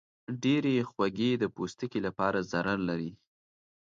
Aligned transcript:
ډېرې 0.43 0.75
خوږې 0.89 1.31
د 1.37 1.43
پوستکي 1.55 1.99
لپاره 2.07 2.39
ضرر 2.51 2.79
لري. 2.89 3.11